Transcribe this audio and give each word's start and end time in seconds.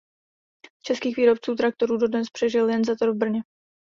Z 0.79 0.81
českých 0.81 1.17
výrobců 1.17 1.55
traktorů 1.55 1.97
dodnes 1.97 2.27
přežil 2.33 2.69
jen 2.69 2.85
Zetor 2.85 3.11
v 3.13 3.17
Brně. 3.17 3.41